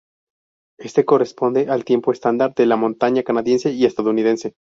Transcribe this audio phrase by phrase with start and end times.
[0.79, 4.55] Este corresponde al Tiempo Estándar de la Montaña canadiense y estadounidense.